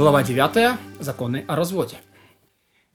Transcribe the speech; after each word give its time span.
Глава 0.00 0.22
9. 0.22 0.78
Законы 0.98 1.44
о 1.46 1.56
разводе. 1.56 1.96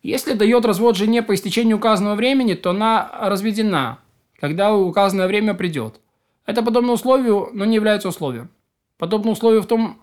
Если 0.02 0.33
дает 0.33 0.65
развод 0.65 0.96
жене 0.97 1.21
по 1.21 1.35
истечению 1.35 1.78
указанного 1.78 2.15
времени, 2.15 2.55
то 2.55 2.71
она 2.71 3.12
разведена, 3.21 3.99
когда 4.39 4.74
указанное 4.74 5.28
время 5.28 5.54
придет. 5.54 5.99
Это 6.47 6.63
подобно 6.63 6.94
условию, 6.94 7.52
но 7.54 7.63
не 7.63 7.76
является 7.76 8.10
условием. 8.10 8.49
Подобно 8.97 9.29
условию 9.29 9.62
в 9.62 9.68
том 9.68 10.02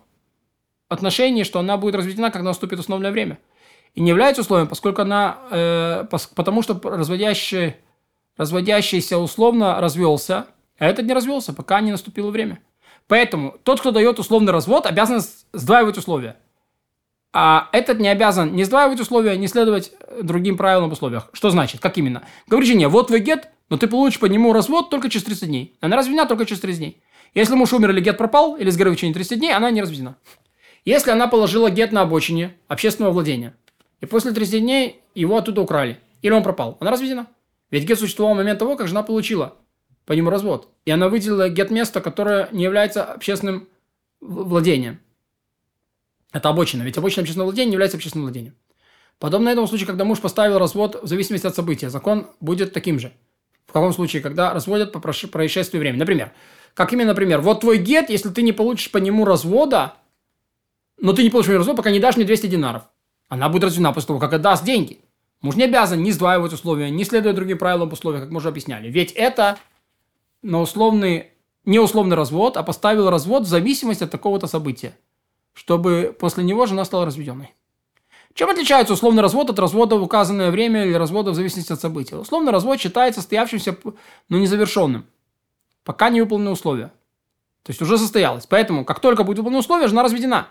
отношении, 0.88 1.42
что 1.42 1.58
она 1.58 1.76
будет 1.76 1.96
разведена, 1.96 2.30
когда 2.30 2.50
наступит 2.50 2.78
установленное 2.78 3.10
время. 3.10 3.40
И 3.96 4.00
не 4.00 4.10
является 4.10 4.42
условием, 4.42 4.68
поскольку 4.68 5.02
она, 5.02 5.38
э, 5.50 6.04
потому 6.36 6.62
что 6.62 6.80
разводящий, 6.84 7.74
разводящийся 8.36 9.18
условно 9.18 9.80
развелся, 9.80 10.46
а 10.78 10.86
этот 10.86 11.04
не 11.04 11.14
развелся, 11.14 11.52
пока 11.52 11.80
не 11.80 11.90
наступило 11.90 12.30
время. 12.30 12.60
Поэтому 13.08 13.56
тот, 13.64 13.80
кто 13.80 13.90
дает 13.90 14.20
условный 14.20 14.52
развод, 14.52 14.86
обязан 14.86 15.20
сдваивать 15.52 15.98
условия. 15.98 16.36
А 17.32 17.68
этот 17.72 17.98
не 17.98 18.08
обязан 18.08 18.54
не 18.54 18.64
сдваивать 18.64 19.00
условия, 19.00 19.36
не 19.36 19.48
следовать 19.48 19.92
другим 20.22 20.56
правилам 20.58 20.90
в 20.90 20.92
условиях. 20.92 21.30
Что 21.32 21.50
значит? 21.50 21.80
Как 21.80 21.96
именно? 21.96 22.22
Говори 22.46 22.66
жене, 22.66 22.88
вот 22.88 23.06
твой 23.06 23.20
гет, 23.20 23.48
но 23.70 23.78
ты 23.78 23.88
получишь 23.88 24.20
по 24.20 24.26
нему 24.26 24.52
развод 24.52 24.90
только 24.90 25.08
через 25.08 25.24
30 25.24 25.48
дней. 25.48 25.76
Она 25.80 25.96
разведена 25.96 26.26
только 26.26 26.44
через 26.44 26.60
30 26.60 26.78
дней. 26.78 27.02
Если 27.34 27.54
муж 27.54 27.72
умер 27.72 27.90
или 27.90 28.00
гет 28.00 28.18
пропал, 28.18 28.56
или 28.56 28.68
сгорел 28.68 28.92
в 28.92 28.96
течение 28.96 29.14
30 29.14 29.38
дней, 29.38 29.54
она 29.54 29.70
не 29.70 29.80
разведена. 29.80 30.16
Если 30.84 31.10
она 31.10 31.26
положила 31.26 31.70
гет 31.70 31.90
на 31.92 32.02
обочине 32.02 32.54
общественного 32.68 33.12
владения, 33.12 33.54
и 34.00 34.06
после 34.06 34.32
30 34.32 34.60
дней 34.60 35.00
его 35.14 35.38
оттуда 35.38 35.62
украли, 35.62 35.98
или 36.20 36.32
он 36.32 36.42
пропал, 36.42 36.76
она 36.80 36.90
разведена. 36.90 37.28
Ведь 37.70 37.84
гет 37.84 37.98
существовал 37.98 38.34
в 38.34 38.36
момент 38.36 38.58
того, 38.58 38.76
как 38.76 38.88
жена 38.88 39.02
получила 39.02 39.56
по 40.04 40.12
нему 40.12 40.28
развод. 40.28 40.68
И 40.84 40.90
она 40.90 41.08
выделила 41.08 41.48
гет-место, 41.48 42.02
которое 42.02 42.48
не 42.52 42.64
является 42.64 43.04
общественным 43.04 43.68
владением. 44.20 45.00
Это 46.32 46.48
обочина. 46.48 46.82
Ведь 46.82 46.96
обочина 46.96 47.22
общественного 47.22 47.48
владения 47.48 47.72
является 47.72 47.96
общественным 47.96 48.24
владением. 48.24 48.54
Подобно 49.18 49.50
этому 49.50 49.68
случаю, 49.68 49.86
когда 49.86 50.04
муж 50.04 50.20
поставил 50.20 50.58
развод 50.58 51.02
в 51.02 51.06
зависимости 51.06 51.46
от 51.46 51.54
события, 51.54 51.90
закон 51.90 52.26
будет 52.40 52.72
таким 52.72 52.98
же. 52.98 53.12
В 53.66 53.72
каком 53.72 53.92
случае, 53.92 54.22
когда 54.22 54.52
разводят 54.52 54.92
по 54.92 54.98
происшествию 54.98 55.80
времени. 55.80 56.00
Например, 56.00 56.32
как 56.74 56.92
именно, 56.92 57.10
например, 57.10 57.40
вот 57.40 57.60
твой 57.60 57.78
гет, 57.78 58.10
если 58.10 58.30
ты 58.30 58.42
не 58.42 58.52
получишь 58.52 58.90
по 58.90 58.98
нему 58.98 59.24
развода, 59.24 59.94
но 60.98 61.12
ты 61.12 61.22
не 61.22 61.30
получишь 61.30 61.52
развод, 61.52 61.76
пока 61.76 61.90
не 61.90 62.00
дашь 62.00 62.16
мне 62.16 62.24
200 62.24 62.46
динаров. 62.46 62.82
Она 63.28 63.48
будет 63.48 63.64
разведена 63.64 63.92
после 63.92 64.08
того, 64.08 64.18
как 64.18 64.32
отдаст 64.32 64.64
деньги. 64.64 65.00
Муж 65.40 65.56
не 65.56 65.64
обязан 65.64 66.02
не 66.02 66.12
сдваивать 66.12 66.52
условия, 66.52 66.90
не 66.90 67.04
следуя 67.04 67.32
другим 67.32 67.58
правилам 67.58 67.92
условия, 67.92 68.20
как 68.20 68.30
мы 68.30 68.38
уже 68.38 68.48
объясняли. 68.48 68.88
Ведь 68.88 69.12
это 69.12 69.58
на 70.42 70.60
условный, 70.60 71.28
не 71.64 71.78
условный 71.78 72.16
развод, 72.16 72.56
а 72.56 72.62
поставил 72.62 73.10
развод 73.10 73.44
в 73.44 73.48
зависимости 73.48 74.04
от 74.04 74.10
такого-то 74.10 74.46
события 74.46 74.96
чтобы 75.52 76.16
после 76.18 76.44
него 76.44 76.66
жена 76.66 76.84
стала 76.84 77.06
разведенной. 77.06 77.54
Чем 78.34 78.48
отличается 78.48 78.94
условный 78.94 79.22
развод 79.22 79.50
от 79.50 79.58
развода 79.58 79.96
в 79.96 80.02
указанное 80.02 80.50
время 80.50 80.86
или 80.86 80.94
развода 80.94 81.32
в 81.32 81.34
зависимости 81.34 81.72
от 81.72 81.80
события? 81.80 82.16
Условный 82.16 82.52
развод 82.52 82.80
считается 82.80 83.20
состоявшимся, 83.20 83.76
но 84.28 84.38
незавершенным, 84.38 85.06
пока 85.84 86.08
не 86.08 86.22
выполнены 86.22 86.50
условия. 86.50 86.92
То 87.62 87.70
есть 87.70 87.82
уже 87.82 87.98
состоялось. 87.98 88.46
Поэтому, 88.46 88.84
как 88.84 89.00
только 89.00 89.22
будет 89.22 89.38
выполнено 89.38 89.60
условие, 89.60 89.88
жена 89.88 90.02
разведена, 90.02 90.48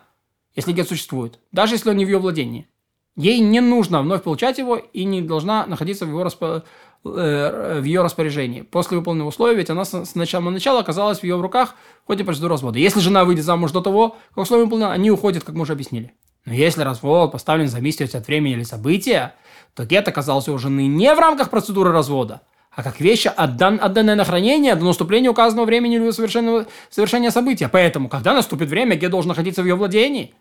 если 0.55 0.73
гет 0.73 0.87
существует, 0.87 1.39
даже 1.51 1.75
если 1.75 1.89
он 1.89 1.97
не 1.97 2.05
в 2.05 2.09
ее 2.09 2.19
владении. 2.19 2.67
Ей 3.17 3.39
не 3.39 3.59
нужно 3.59 4.01
вновь 4.01 4.23
получать 4.23 4.57
его 4.57 4.77
и 4.77 5.03
не 5.03 5.21
должна 5.21 5.65
находиться 5.65 6.05
в 6.05 6.09
его 6.09 6.23
распо... 6.23 6.63
Э, 7.03 7.79
в 7.81 7.83
ее 7.83 8.03
распоряжении. 8.03 8.61
После 8.61 8.97
выполненного 8.97 9.29
условия, 9.29 9.55
ведь 9.55 9.71
она 9.71 9.85
с 9.85 10.13
начала 10.13 10.49
начала 10.51 10.81
оказалась 10.81 11.19
в 11.19 11.23
ее 11.23 11.41
руках 11.41 11.73
в 12.03 12.07
ходе 12.07 12.23
процедуры 12.23 12.51
развода. 12.51 12.77
Если 12.77 12.99
жена 12.99 13.25
выйдет 13.25 13.43
замуж 13.43 13.71
до 13.71 13.81
того, 13.81 14.17
как 14.35 14.43
условия 14.43 14.65
выполнены, 14.65 14.91
они 14.91 15.09
уходят, 15.09 15.43
как 15.43 15.55
мы 15.55 15.63
уже 15.63 15.73
объяснили. 15.73 16.13
Но 16.45 16.53
если 16.53 16.83
развод 16.83 17.31
поставлен 17.31 17.65
в 17.67 17.71
зависимости 17.71 18.15
от 18.15 18.27
времени 18.27 18.53
или 18.53 18.63
события, 18.63 19.33
то 19.73 19.83
гет 19.85 20.07
оказался 20.07 20.51
у 20.51 20.57
жены 20.59 20.85
не 20.87 21.13
в 21.13 21.19
рамках 21.19 21.49
процедуры 21.49 21.91
развода, 21.91 22.41
а 22.71 22.83
как 22.83 22.99
вещь, 22.99 23.25
отдан, 23.25 23.79
отданная 23.81 24.15
на 24.15 24.23
хранение 24.23 24.75
до 24.75 24.85
наступления 24.85 25.31
указанного 25.31 25.65
времени 25.65 25.95
или 25.95 26.11
совершения 26.11 27.31
события. 27.31 27.67
Поэтому, 27.67 28.09
когда 28.09 28.33
наступит 28.33 28.69
время, 28.69 28.95
гет 28.95 29.09
должен 29.11 29.29
находиться 29.29 29.63
в 29.63 29.65
ее 29.65 29.75
владении. 29.75 30.35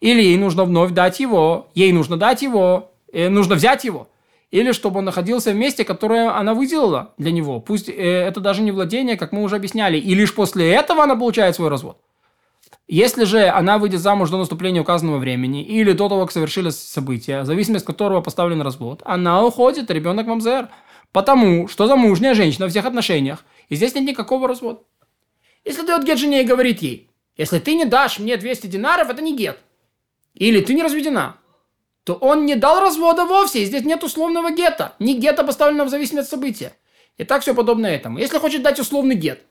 Или 0.00 0.22
ей 0.22 0.36
нужно 0.36 0.64
вновь 0.64 0.92
дать 0.92 1.20
его, 1.20 1.68
ей 1.74 1.92
нужно 1.92 2.16
дать 2.16 2.42
его, 2.42 2.90
э, 3.12 3.28
нужно 3.28 3.54
взять 3.54 3.84
его 3.84 4.08
или 4.52 4.72
чтобы 4.72 4.98
он 4.98 5.06
находился 5.06 5.50
в 5.50 5.56
месте, 5.56 5.84
которое 5.84 6.30
она 6.30 6.54
выделила 6.54 7.14
для 7.16 7.32
него. 7.32 7.58
Пусть 7.58 7.88
э, 7.88 7.92
это 7.92 8.38
даже 8.38 8.62
не 8.62 8.70
владение, 8.70 9.16
как 9.16 9.32
мы 9.32 9.42
уже 9.42 9.56
объясняли, 9.56 9.96
и 9.96 10.14
лишь 10.14 10.34
после 10.34 10.70
этого 10.70 11.02
она 11.02 11.16
получает 11.16 11.56
свой 11.56 11.70
развод. 11.70 11.96
Если 12.86 13.24
же 13.24 13.48
она 13.48 13.78
выйдет 13.78 14.00
замуж 14.00 14.28
до 14.28 14.36
наступления 14.36 14.82
указанного 14.82 15.16
времени 15.16 15.64
или 15.64 15.92
до 15.92 16.10
того, 16.10 16.22
как 16.22 16.32
совершились 16.32 16.76
события, 16.76 17.40
в 17.40 17.46
зависимости 17.46 17.84
от 17.84 17.86
которого 17.86 18.20
поставлен 18.20 18.60
развод, 18.60 19.00
она 19.06 19.42
уходит, 19.42 19.90
ребенок 19.90 20.26
мамзер. 20.26 20.68
Потому 21.12 21.68
что 21.68 21.86
замужняя 21.86 22.34
женщина 22.34 22.66
в 22.66 22.70
всех 22.70 22.86
отношениях, 22.86 23.44
и 23.68 23.76
здесь 23.76 23.94
нет 23.94 24.04
никакого 24.04 24.48
развода. 24.48 24.80
Если 25.64 25.86
дает 25.86 26.04
гет 26.04 26.18
жене 26.18 26.42
и 26.42 26.46
говорит 26.46 26.80
ей, 26.80 27.10
если 27.36 27.58
ты 27.58 27.74
не 27.74 27.84
дашь 27.84 28.18
мне 28.18 28.36
200 28.36 28.66
динаров, 28.66 29.10
это 29.10 29.22
не 29.22 29.36
гет. 29.36 29.58
Или 30.34 30.60
ты 30.60 30.74
не 30.74 30.82
разведена 30.82 31.36
то 32.04 32.14
он 32.14 32.46
не 32.46 32.56
дал 32.56 32.80
развода 32.80 33.24
вовсе, 33.24 33.62
и 33.62 33.64
здесь 33.64 33.84
нет 33.84 34.02
условного 34.02 34.50
гетто. 34.50 34.94
Ни 34.98 35.14
гетто 35.14 35.44
поставленного 35.44 35.86
в 35.86 35.90
зависимости 35.90 36.26
от 36.26 36.30
события. 36.30 36.72
И 37.16 37.24
так 37.24 37.42
все 37.42 37.54
подобно 37.54 37.86
этому. 37.86 38.18
Если 38.18 38.38
хочет 38.38 38.62
дать 38.62 38.80
условный 38.80 39.14
гет, 39.14 39.42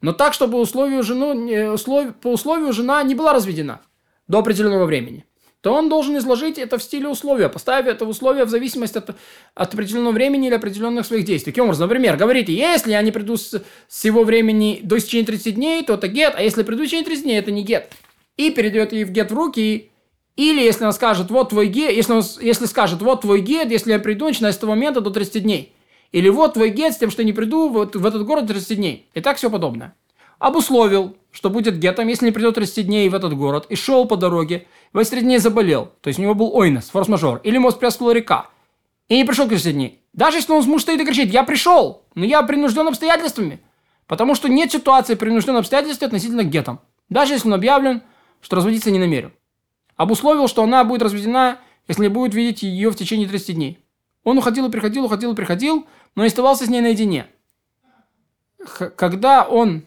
но 0.00 0.12
так, 0.12 0.34
чтобы 0.34 0.60
условию 0.60 1.02
жену, 1.02 1.72
услов, 1.72 2.14
по 2.16 2.28
условию 2.28 2.72
жена 2.72 3.02
не 3.02 3.14
была 3.14 3.32
разведена 3.32 3.80
до 4.28 4.38
определенного 4.38 4.84
времени, 4.84 5.24
то 5.60 5.72
он 5.72 5.88
должен 5.88 6.18
изложить 6.18 6.58
это 6.58 6.76
в 6.76 6.82
стиле 6.82 7.08
условия, 7.08 7.48
поставив 7.48 7.86
это 7.86 8.04
в 8.04 8.08
условие 8.08 8.44
в 8.44 8.48
зависимости 8.48 8.98
от, 8.98 9.10
от 9.54 9.74
определенного 9.74 10.12
времени 10.12 10.48
или 10.48 10.54
определенных 10.54 11.06
своих 11.06 11.24
действий. 11.24 11.52
Каким 11.52 11.64
образом? 11.64 11.88
Например, 11.88 12.16
говорите, 12.16 12.52
если 12.52 12.90
я 12.90 13.02
не 13.02 13.12
приду 13.12 13.36
с, 13.36 13.62
с 13.88 14.04
его 14.04 14.24
времени 14.24 14.80
до 14.82 14.98
истечения 14.98 15.24
30 15.24 15.54
дней, 15.54 15.84
то 15.84 15.94
это 15.94 16.08
гет, 16.08 16.34
а 16.36 16.42
если 16.42 16.64
приду 16.64 16.82
в 16.82 16.86
течение 16.86 17.04
30 17.04 17.24
дней, 17.24 17.38
это 17.38 17.52
не 17.52 17.62
гет. 17.62 17.92
И 18.36 18.50
передает 18.50 18.92
ей 18.92 19.04
в 19.04 19.12
гет 19.12 19.30
в 19.30 19.34
руки, 19.34 19.91
или 20.36 20.60
если 20.62 20.84
он 20.84 20.92
скажет, 20.92 21.30
вот 21.30 21.50
твой 21.50 21.66
гет, 21.66 21.92
если, 21.92 22.12
он, 22.12 22.22
если 22.40 22.66
скажет, 22.66 23.02
вот 23.02 23.20
твой 23.20 23.40
гет, 23.40 23.70
если 23.70 23.92
я 23.92 23.98
приду, 23.98 24.26
начиная 24.26 24.52
с 24.52 24.56
этого 24.56 24.70
момента 24.70 25.00
до 25.00 25.10
30 25.10 25.42
дней. 25.42 25.74
Или 26.10 26.28
вот 26.28 26.54
твой 26.54 26.70
гет 26.70 26.94
с 26.94 26.98
тем, 26.98 27.10
что 27.10 27.24
не 27.24 27.32
приду 27.32 27.68
вот 27.68 27.96
в 27.96 28.06
этот 28.06 28.24
город 28.24 28.46
30 28.46 28.76
дней. 28.76 29.08
И 29.14 29.20
так 29.20 29.36
все 29.36 29.50
подобное. 29.50 29.94
Обусловил, 30.38 31.16
что 31.30 31.50
будет 31.50 31.78
гетом, 31.78 32.08
если 32.08 32.26
не 32.26 32.32
придет 32.32 32.54
30 32.54 32.86
дней 32.86 33.08
в 33.08 33.14
этот 33.14 33.34
город, 33.34 33.66
и 33.68 33.76
шел 33.76 34.06
по 34.06 34.16
дороге, 34.16 34.66
в 34.92 34.98
эти 34.98 35.10
30 35.10 35.24
дней 35.24 35.38
заболел, 35.38 35.92
то 36.00 36.08
есть 36.08 36.18
у 36.18 36.22
него 36.22 36.34
был 36.34 36.54
ойнес, 36.54 36.90
форс-мажор, 36.90 37.40
или 37.44 37.58
мост 37.58 37.78
пряскала 37.78 38.10
река, 38.10 38.46
и 39.08 39.16
не 39.16 39.24
пришел 39.24 39.46
к 39.46 39.50
30 39.50 39.72
дней. 39.74 40.00
Даже 40.12 40.38
если 40.38 40.52
он 40.52 40.64
муж 40.64 40.82
стоит 40.82 41.00
и 41.00 41.04
кричит, 41.04 41.32
я 41.32 41.44
пришел, 41.44 42.02
но 42.14 42.24
я 42.24 42.42
принужден 42.42 42.88
обстоятельствами, 42.88 43.60
потому 44.06 44.34
что 44.34 44.48
нет 44.48 44.72
ситуации 44.72 45.14
принужденного 45.14 45.60
обстоятельства 45.60 46.06
относительно 46.06 46.42
к 46.42 46.50
гетам, 46.50 46.80
даже 47.08 47.34
если 47.34 47.46
он 47.46 47.54
объявлен, 47.54 48.02
что 48.40 48.56
разводиться 48.56 48.90
не 48.90 48.98
намерен. 48.98 49.32
Обусловил, 50.02 50.48
что 50.48 50.64
она 50.64 50.82
будет 50.82 51.00
разведена, 51.02 51.60
если 51.86 52.02
не 52.02 52.08
будет 52.08 52.34
видеть 52.34 52.64
ее 52.64 52.90
в 52.90 52.96
течение 52.96 53.28
30 53.28 53.54
дней. 53.54 53.78
Он 54.24 54.36
уходил 54.36 54.66
и 54.66 54.70
приходил, 54.70 55.04
уходил 55.04 55.32
и 55.32 55.36
приходил, 55.36 55.86
но 56.16 56.24
оставался 56.24 56.66
с 56.66 56.68
ней 56.68 56.80
наедине. 56.80 57.26
Х 58.64 58.90
когда 58.90 59.44
он 59.44 59.84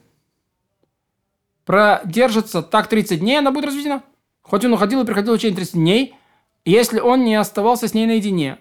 продержится 1.66 2.62
так 2.62 2.88
30 2.88 3.20
дней, 3.20 3.40
она 3.40 3.52
будет 3.52 3.66
разведена. 3.66 4.04
Хоть 4.42 4.64
он 4.64 4.72
уходил 4.72 5.02
и 5.02 5.06
приходил 5.06 5.34
в 5.34 5.38
течение 5.38 5.58
30 5.58 5.74
дней, 5.74 6.16
если 6.64 7.02
он 7.02 7.26
не 7.26 7.36
оставался 7.36 7.90
с 7.90 7.94
ней 7.94 8.06
наедине. 8.06 8.60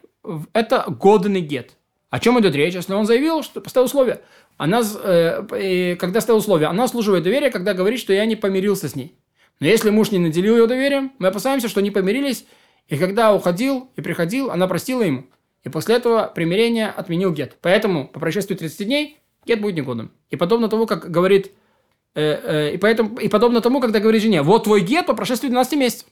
Это 0.55 0.85
годный 0.89 1.41
гет. 1.41 1.77
О 2.11 2.19
чем 2.19 2.41
идет 2.41 2.57
речь? 2.57 2.75
Если 2.75 2.93
он 2.93 3.07
заявил, 3.07 3.45
что 3.45 3.61
поставил 3.61 3.87
условия. 3.87 4.23
Она, 4.57 4.83
э, 4.83 5.95
когда 6.01 6.21
ставил 6.21 6.41
условия, 6.41 6.67
она 6.67 6.89
служивает 6.89 7.23
доверие, 7.23 7.53
когда 7.53 7.75
говорит, 7.75 8.01
что 8.01 8.13
я 8.13 8.27
не 8.27 8.35
помирился 8.35 8.89
с 8.89 8.97
ней. 8.97 9.17
Но 9.65 9.69
если 9.69 9.89
муж 9.89 10.11
не 10.11 10.19
наделил 10.19 10.59
ее 10.59 10.67
доверием, 10.67 11.13
мы 11.19 11.29
опасаемся, 11.29 11.71
что 11.71 11.81
они 11.81 11.91
помирились, 11.91 12.45
и 12.89 12.99
когда 12.99 13.33
уходил 13.33 13.89
и 13.97 14.03
приходил, 14.03 14.51
она 14.51 14.69
простила 14.69 15.01
ему. 15.01 15.25
И 15.63 15.71
после 15.71 15.95
этого 15.95 16.31
примирение 16.35 16.89
отменил 16.89 17.33
гет. 17.33 17.57
Поэтому 17.63 18.07
по 18.07 18.21
прошествии 18.21 18.57
30 18.57 18.87
дней 18.87 19.21
гет 19.47 19.63
будет 19.63 19.77
негодным. 19.77 20.13
И 20.29 20.37
подобно 20.37 20.69
тому, 20.69 20.87
как 20.87 21.11
говорит... 21.11 21.53
Э, 22.15 22.21
э, 22.43 22.75
и, 22.75 22.77
поэтому, 22.77 23.19
и 23.19 23.27
подобно 23.29 23.63
тому, 23.63 23.81
когда 23.81 24.01
говорит 24.01 24.21
жене, 24.21 24.43
вот 24.43 24.65
твой 24.65 24.83
гет 24.83 25.07
по 25.07 25.15
прошествии 25.15 25.49
12 25.49 25.79
месяцев. 25.79 26.09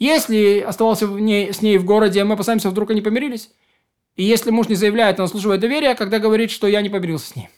Если 0.00 0.58
оставался 0.58 1.06
в 1.06 1.20
ней, 1.20 1.52
с 1.52 1.62
ней 1.62 1.78
в 1.78 1.84
городе, 1.84 2.24
мы 2.24 2.34
опасаемся, 2.34 2.68
вдруг 2.68 2.90
они 2.90 3.00
помирились. 3.00 3.52
И 4.16 4.24
если 4.24 4.50
муж 4.50 4.68
не 4.68 4.74
заявляет, 4.74 5.20
он 5.20 5.26
заслуживает 5.26 5.60
доверия, 5.60 5.94
когда 5.94 6.18
говорит, 6.18 6.50
что 6.50 6.66
я 6.66 6.82
не 6.82 6.88
помирился 6.88 7.28
с 7.28 7.36
ней. 7.36 7.48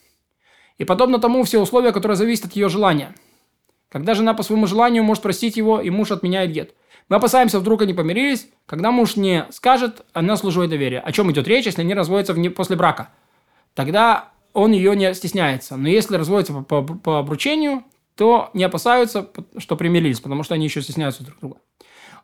И 0.76 0.84
подобно 0.84 1.18
тому 1.18 1.44
все 1.44 1.62
условия, 1.62 1.92
которые 1.92 2.18
зависят 2.18 2.44
от 2.44 2.52
ее 2.56 2.68
желания– 2.68 3.14
когда 3.94 4.14
жена 4.14 4.34
по 4.34 4.42
своему 4.42 4.66
желанию 4.66 5.04
может 5.04 5.22
простить 5.22 5.56
его, 5.56 5.80
и 5.80 5.88
муж 5.88 6.10
отменяет 6.10 6.50
гет. 6.50 6.74
Мы 7.08 7.14
опасаемся, 7.14 7.60
вдруг 7.60 7.82
они 7.82 7.94
помирились, 7.94 8.48
когда 8.66 8.90
муж 8.90 9.14
не 9.14 9.46
скажет, 9.50 10.04
она 10.12 10.36
служивает 10.36 10.70
доверие. 10.70 10.98
О 10.98 11.12
чем 11.12 11.30
идет 11.30 11.46
речь, 11.46 11.66
если 11.66 11.82
они 11.82 11.94
разводятся 11.94 12.32
вне, 12.32 12.50
после 12.50 12.74
брака? 12.74 13.10
Тогда 13.72 14.30
он 14.52 14.72
ее 14.72 14.96
не 14.96 15.14
стесняется. 15.14 15.76
Но 15.76 15.88
если 15.88 16.16
разводятся 16.16 16.54
по, 16.54 16.82
по, 16.82 16.94
по 16.94 17.18
обручению, 17.20 17.84
то 18.16 18.50
не 18.52 18.64
опасаются, 18.64 19.30
что 19.58 19.76
примирились, 19.76 20.18
потому 20.18 20.42
что 20.42 20.54
они 20.54 20.64
еще 20.64 20.82
стесняются 20.82 21.22
друг 21.22 21.38
друга. 21.38 21.58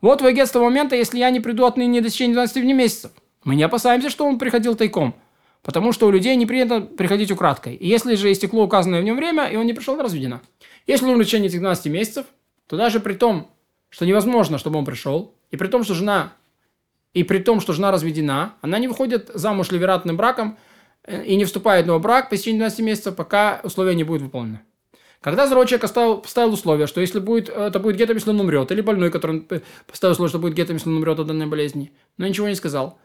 Вот 0.00 0.18
твой 0.18 0.34
гет 0.34 0.48
с 0.48 0.50
того 0.50 0.64
момента, 0.64 0.96
если 0.96 1.20
я 1.20 1.30
не 1.30 1.38
приду 1.38 1.66
отныне 1.66 2.00
до 2.00 2.10
течения 2.10 2.34
12 2.34 2.64
месяцев. 2.64 3.12
Мы 3.44 3.54
не 3.54 3.62
опасаемся, 3.62 4.10
что 4.10 4.26
он 4.26 4.40
приходил 4.40 4.74
тайком, 4.74 5.14
потому 5.62 5.92
что 5.92 6.08
у 6.08 6.10
людей 6.10 6.34
не 6.34 6.46
принято 6.46 6.80
приходить 6.80 7.30
украдкой. 7.30 7.76
И 7.76 7.86
если 7.86 8.16
же 8.16 8.32
истекло 8.32 8.64
указанное 8.64 9.00
в 9.00 9.04
нем 9.04 9.14
время, 9.14 9.46
и 9.46 9.54
он 9.54 9.66
не 9.66 9.72
пришел, 9.72 9.96
разведена. 10.02 10.40
Если 10.86 11.06
он 11.06 11.20
в 11.20 11.24
течение 11.24 11.48
этих 11.48 11.60
12 11.60 11.86
месяцев, 11.86 12.26
то 12.66 12.76
даже 12.76 13.00
при 13.00 13.14
том, 13.14 13.50
что 13.88 14.06
невозможно, 14.06 14.58
чтобы 14.58 14.78
он 14.78 14.84
пришел, 14.84 15.34
и 15.50 15.56
при 15.56 15.68
том, 15.68 15.84
что 15.84 15.94
жена, 15.94 16.32
и 17.12 17.24
при 17.24 17.38
том, 17.38 17.60
что 17.60 17.72
жена 17.72 17.90
разведена, 17.90 18.54
она 18.60 18.78
не 18.78 18.88
выходит 18.88 19.30
замуж 19.34 19.70
ливератным 19.70 20.16
браком 20.16 20.58
э, 21.04 21.24
и 21.24 21.36
не 21.36 21.44
вступает 21.44 21.84
в 21.84 21.88
новый 21.88 22.00
брак 22.00 22.30
по 22.30 22.36
течение 22.36 22.60
12 22.60 22.80
месяцев, 22.80 23.16
пока 23.16 23.60
условия 23.64 23.94
не 23.94 24.04
будут 24.04 24.22
выполнены. 24.22 24.60
Когда 25.20 25.46
здоровый 25.46 25.68
человек 25.68 25.84
оставил, 25.84 26.18
поставил 26.18 26.54
условие, 26.54 26.86
что 26.86 27.00
если 27.00 27.18
будет, 27.18 27.50
это 27.50 27.78
будет 27.78 27.96
гетом, 27.96 28.16
если 28.16 28.30
он 28.30 28.40
умрет, 28.40 28.72
или 28.72 28.80
больной, 28.80 29.10
который 29.10 29.46
поставил 29.86 30.12
условие, 30.12 30.30
что 30.30 30.38
будет 30.38 30.54
гетом, 30.54 30.76
если 30.76 30.88
он 30.88 30.96
умрет 30.96 31.18
от 31.18 31.26
данной 31.26 31.46
болезни, 31.46 31.92
но 32.16 32.26
ничего 32.26 32.48
не 32.48 32.54
сказал. 32.54 32.98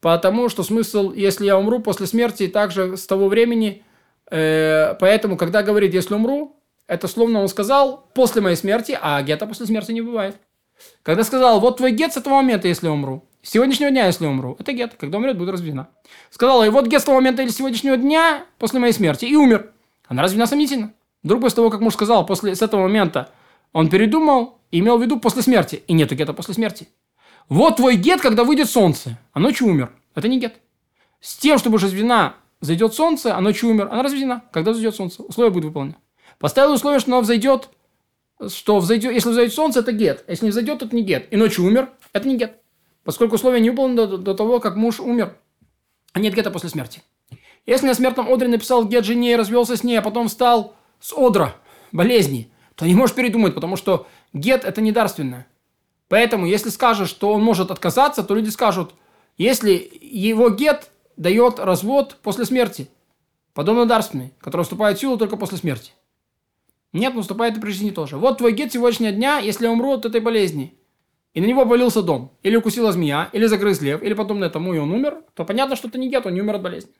Потому 0.00 0.48
что 0.48 0.62
смысл, 0.62 1.12
если 1.12 1.44
я 1.44 1.58
умру 1.58 1.80
после 1.80 2.06
смерти, 2.06 2.48
также 2.48 2.96
с 2.96 3.06
того 3.06 3.28
времени, 3.28 3.84
э, 4.30 4.94
поэтому, 4.98 5.36
когда 5.36 5.62
говорит, 5.62 5.92
если 5.92 6.14
умру, 6.14 6.56
это 6.90 7.06
словно 7.06 7.40
он 7.40 7.48
сказал 7.48 8.08
после 8.14 8.42
моей 8.42 8.56
смерти, 8.56 8.98
а 9.00 9.22
гетто 9.22 9.46
после 9.46 9.64
смерти 9.66 9.92
не 9.92 10.00
бывает. 10.00 10.36
Когда 11.04 11.22
сказал, 11.22 11.60
вот 11.60 11.76
твой 11.76 11.92
гет 11.92 12.12
с 12.12 12.16
этого 12.16 12.34
момента, 12.34 12.66
если 12.66 12.88
умру. 12.88 13.24
С 13.42 13.50
сегодняшнего 13.50 13.90
дня, 13.90 14.06
если 14.06 14.26
умру. 14.26 14.56
Это 14.58 14.72
гет. 14.72 14.94
Когда 14.98 15.18
умрет, 15.18 15.38
будет 15.38 15.50
разведена. 15.50 15.88
Сказала, 16.30 16.64
и 16.64 16.68
вот 16.68 16.88
гет 16.88 17.00
с 17.00 17.04
того 17.04 17.18
момента 17.18 17.42
или 17.42 17.50
сегодняшнего 17.50 17.96
дня, 17.96 18.44
после 18.58 18.80
моей 18.80 18.92
смерти. 18.92 19.24
И 19.24 19.36
умер. 19.36 19.70
Она 20.08 20.24
разведена 20.24 20.48
сомнительно. 20.48 20.92
Вдруг 21.22 21.42
после 21.42 21.56
того, 21.56 21.70
как 21.70 21.80
муж 21.80 21.94
сказал, 21.94 22.26
после 22.26 22.56
с 22.56 22.62
этого 22.62 22.82
момента 22.82 23.30
он 23.72 23.88
передумал 23.88 24.58
и 24.72 24.80
имел 24.80 24.98
в 24.98 25.02
виду 25.02 25.20
после 25.20 25.42
смерти. 25.42 25.84
И 25.86 25.92
нету 25.92 26.16
гета 26.16 26.32
после 26.32 26.54
смерти. 26.54 26.88
Вот 27.48 27.76
твой 27.76 27.94
гет, 27.94 28.20
когда 28.20 28.42
выйдет 28.42 28.68
солнце, 28.68 29.16
а 29.32 29.38
ночью 29.38 29.68
умер. 29.68 29.92
Это 30.16 30.26
не 30.26 30.40
гет. 30.40 30.54
С 31.20 31.36
тем, 31.36 31.56
чтобы 31.58 31.78
разведена 31.78 32.34
зайдет 32.60 32.94
солнце, 32.94 33.36
а 33.36 33.40
ночью 33.40 33.70
умер, 33.70 33.90
она 33.92 34.02
разведена. 34.02 34.42
Когда 34.50 34.74
зайдет 34.74 34.96
солнце, 34.96 35.22
условие 35.22 35.52
будет 35.52 35.66
выполнено. 35.66 35.96
Поставил 36.40 36.72
условие, 36.72 37.00
что 37.00 37.12
она 37.12 37.20
взойдет, 37.20 37.68
что 38.48 38.78
взойдет, 38.78 39.12
если 39.12 39.28
взойдет 39.28 39.54
солнце, 39.54 39.80
это 39.80 39.92
гет. 39.92 40.24
Если 40.26 40.46
не 40.46 40.50
взойдет, 40.50 40.82
это 40.82 40.96
не 40.96 41.02
гет. 41.02 41.28
И 41.30 41.36
ночью 41.36 41.66
умер, 41.66 41.90
это 42.14 42.26
не 42.26 42.38
гет. 42.38 42.56
Поскольку 43.04 43.34
условие 43.34 43.60
не 43.60 43.68
выполнено 43.68 44.06
до, 44.06 44.16
до 44.16 44.34
того, 44.34 44.58
как 44.58 44.74
муж 44.74 45.00
умер. 45.00 45.36
А 46.14 46.18
нет 46.18 46.34
гета 46.34 46.50
после 46.50 46.70
смерти. 46.70 47.02
Если 47.66 47.86
на 47.86 47.92
смертном 47.92 48.32
одре 48.32 48.48
написал 48.48 48.86
гет 48.86 49.04
жене 49.04 49.32
и 49.32 49.36
развелся 49.36 49.76
с 49.76 49.84
ней, 49.84 49.98
а 49.98 50.02
потом 50.02 50.28
встал 50.28 50.74
с 50.98 51.12
одра 51.12 51.56
болезни, 51.92 52.50
то 52.74 52.86
не 52.86 52.94
можешь 52.94 53.14
передумать, 53.14 53.54
потому 53.54 53.76
что 53.76 54.06
гет– 54.32 54.64
это 54.64 54.80
не 54.80 54.92
дарственное. 54.92 55.46
Поэтому, 56.08 56.46
если 56.46 56.70
скажешь, 56.70 57.10
что 57.10 57.34
он 57.34 57.42
может 57.42 57.70
отказаться, 57.70 58.22
то 58.22 58.34
люди 58.34 58.48
скажут, 58.48 58.94
если 59.36 59.90
его 60.00 60.48
гет 60.48 60.90
дает 61.18 61.58
развод 61.58 62.16
после 62.22 62.46
смерти, 62.46 62.88
подобно 63.52 63.84
дарственный, 63.84 64.32
который 64.40 64.62
вступает 64.62 64.96
в 64.96 65.00
силу 65.00 65.18
только 65.18 65.36
после 65.36 65.58
смерти. 65.58 65.92
Нет, 66.92 67.14
наступает 67.14 67.56
и 67.56 67.60
при 67.60 67.70
жизни 67.70 67.90
тоже. 67.90 68.16
Вот 68.16 68.38
твой 68.38 68.52
гет 68.52 68.72
сегодняшнего 68.72 69.12
дня, 69.12 69.38
если 69.38 69.64
я 69.64 69.70
умру 69.70 69.92
от 69.92 70.06
этой 70.06 70.20
болезни, 70.20 70.76
и 71.34 71.40
на 71.40 71.46
него 71.46 71.62
обвалился 71.62 72.02
дом, 72.02 72.32
или 72.42 72.56
укусила 72.56 72.90
змея, 72.90 73.28
или 73.32 73.46
загрыз 73.46 73.80
лев, 73.80 74.02
или 74.02 74.14
подобное 74.14 74.50
тому, 74.50 74.74
и 74.74 74.78
он 74.78 74.90
умер, 74.90 75.22
то 75.34 75.44
понятно, 75.44 75.76
что 75.76 75.88
это 75.88 75.98
не 75.98 76.08
гет, 76.08 76.26
он 76.26 76.34
не 76.34 76.40
умер 76.40 76.56
от 76.56 76.62
болезни. 76.62 76.92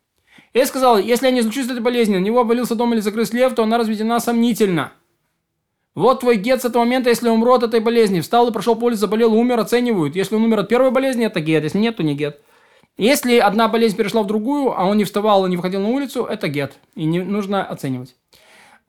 Я 0.55 0.67
сказал, 0.67 0.99
если 0.99 1.27
я 1.27 1.33
не 1.33 1.41
излечусь 1.41 1.67
от 1.67 1.73
этой 1.73 1.83
болезни, 1.83 2.15
на 2.15 2.21
него 2.21 2.41
обвалился 2.41 2.75
дом 2.75 2.93
или 2.93 3.01
загрыз 3.01 3.33
лев, 3.33 3.55
то 3.55 3.65
она 3.65 3.79
разведена 3.79 4.21
сомнительно. 4.21 4.93
Вот 5.95 6.21
твой 6.21 6.37
гет 6.37 6.63
с 6.63 6.65
этого 6.65 6.85
момента, 6.85 7.11
если 7.11 7.29
умру 7.29 7.53
от 7.53 7.65
этой 7.65 7.81
болезни. 7.81 8.21
Встал 8.21 8.49
и 8.49 8.53
прошел 8.53 8.77
по 8.77 8.85
улице, 8.85 9.01
заболел, 9.01 9.35
умер, 9.35 9.59
оценивают. 9.59 10.15
Если 10.15 10.35
он 10.37 10.45
умер 10.45 10.61
от 10.61 10.69
первой 10.69 10.93
болезни, 10.93 11.27
это 11.27 11.41
гет. 11.41 11.65
Если 11.65 11.79
нет, 11.79 11.97
то 11.97 12.03
не 12.03 12.15
гет. 12.15 12.41
Если 12.97 13.39
одна 13.39 13.69
болезнь 13.69 13.97
перешла 13.97 14.23
в 14.23 14.27
другую, 14.27 14.79
а 14.79 14.85
он 14.85 14.99
не 14.99 15.05
вставал 15.05 15.47
и 15.47 15.51
не 15.51 15.57
выходил 15.57 15.81
на 15.81 15.89
улицу, 15.89 16.25
это 16.25 16.49
гет. 16.49 16.79
И 16.95 17.05
не 17.05 17.21
нужно 17.21 17.65
оценивать. 17.65 18.15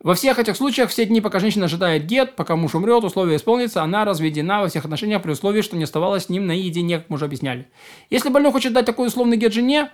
Во 0.03 0.15
всех 0.15 0.39
этих 0.39 0.56
случаях, 0.56 0.89
все 0.89 1.06
дни, 1.06 1.21
пока 1.21 1.39
женщина 1.39 1.65
ожидает 1.65 2.07
гет, 2.07 2.36
пока 2.36 2.56
муж 2.56 2.74
умрет, 2.74 3.03
условия 3.03 3.36
исполнится, 3.36 3.83
она 3.83 4.03
разведена 4.03 4.62
во 4.62 4.68
всех 4.68 4.83
отношениях 4.83 5.21
при 5.21 5.31
условии, 5.31 5.62
что 5.62 5.77
не 5.77 5.83
оставалась 5.83 6.25
с 6.25 6.30
ним 6.30 6.48
наедине, 6.48 6.98
как 6.98 7.09
мы 7.09 7.15
уже 7.15 7.25
объясняли. 7.25 7.68
Если 8.09 8.30
больной 8.30 8.51
хочет 8.51 8.74
дать 8.74 8.88
такой 8.88 9.07
условный 9.07 9.38
гет 9.38 9.53
жене, 9.53 9.92